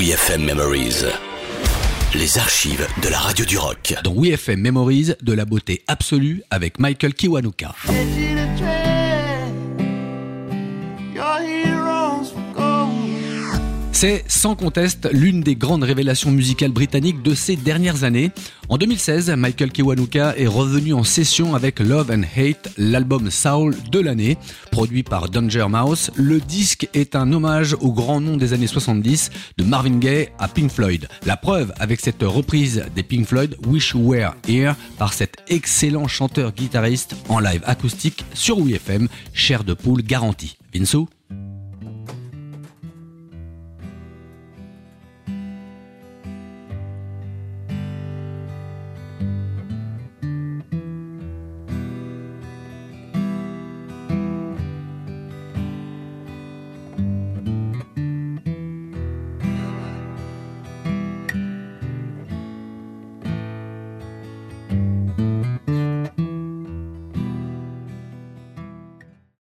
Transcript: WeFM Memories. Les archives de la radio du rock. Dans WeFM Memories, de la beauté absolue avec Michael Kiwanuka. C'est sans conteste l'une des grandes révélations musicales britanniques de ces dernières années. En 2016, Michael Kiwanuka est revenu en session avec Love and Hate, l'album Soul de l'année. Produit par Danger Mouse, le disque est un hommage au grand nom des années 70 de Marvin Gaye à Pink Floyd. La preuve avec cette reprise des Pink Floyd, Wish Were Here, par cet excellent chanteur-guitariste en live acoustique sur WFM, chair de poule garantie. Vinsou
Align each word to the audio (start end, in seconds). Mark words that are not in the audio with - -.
WeFM 0.00 0.46
Memories. 0.46 1.04
Les 2.14 2.38
archives 2.38 2.86
de 3.02 3.10
la 3.10 3.18
radio 3.18 3.44
du 3.44 3.58
rock. 3.58 3.94
Dans 4.02 4.14
WeFM 4.14 4.58
Memories, 4.58 5.12
de 5.20 5.32
la 5.34 5.44
beauté 5.44 5.84
absolue 5.88 6.42
avec 6.50 6.78
Michael 6.78 7.12
Kiwanuka. 7.12 7.74
C'est 14.00 14.24
sans 14.28 14.56
conteste 14.56 15.10
l'une 15.12 15.42
des 15.42 15.56
grandes 15.56 15.82
révélations 15.82 16.30
musicales 16.30 16.70
britanniques 16.70 17.20
de 17.22 17.34
ces 17.34 17.54
dernières 17.54 18.02
années. 18.02 18.30
En 18.70 18.78
2016, 18.78 19.28
Michael 19.36 19.70
Kiwanuka 19.72 20.38
est 20.38 20.46
revenu 20.46 20.94
en 20.94 21.04
session 21.04 21.54
avec 21.54 21.80
Love 21.80 22.10
and 22.10 22.22
Hate, 22.34 22.72
l'album 22.78 23.30
Soul 23.30 23.76
de 23.92 24.00
l'année. 24.00 24.38
Produit 24.70 25.02
par 25.02 25.28
Danger 25.28 25.66
Mouse, 25.68 26.10
le 26.14 26.40
disque 26.40 26.88
est 26.94 27.14
un 27.14 27.30
hommage 27.30 27.76
au 27.78 27.92
grand 27.92 28.22
nom 28.22 28.38
des 28.38 28.54
années 28.54 28.66
70 28.66 29.32
de 29.58 29.64
Marvin 29.64 29.98
Gaye 29.98 30.30
à 30.38 30.48
Pink 30.48 30.70
Floyd. 30.70 31.06
La 31.26 31.36
preuve 31.36 31.70
avec 31.78 32.00
cette 32.00 32.22
reprise 32.22 32.86
des 32.96 33.02
Pink 33.02 33.26
Floyd, 33.26 33.54
Wish 33.66 33.94
Were 33.94 34.34
Here, 34.48 34.76
par 34.96 35.12
cet 35.12 35.36
excellent 35.48 36.08
chanteur-guitariste 36.08 37.16
en 37.28 37.38
live 37.38 37.60
acoustique 37.66 38.24
sur 38.32 38.56
WFM, 38.60 39.08
chair 39.34 39.62
de 39.62 39.74
poule 39.74 40.00
garantie. 40.00 40.56
Vinsou 40.72 41.06